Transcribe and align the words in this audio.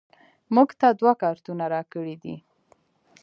موږ 0.55 0.69
ته 0.79 0.87
دوه 0.99 1.13
کارتونه 1.23 1.65
راکړیدي 1.75 2.35